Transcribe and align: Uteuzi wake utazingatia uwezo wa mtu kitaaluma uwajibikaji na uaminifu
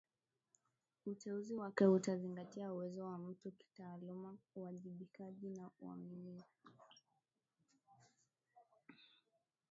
Uteuzi 1.05 1.53
wake 1.55 1.85
utazingatia 1.87 2.73
uwezo 2.73 3.05
wa 3.05 3.17
mtu 3.17 3.51
kitaaluma 3.51 4.37
uwajibikaji 4.55 5.49
na 5.49 5.69
uaminifu 5.81 6.69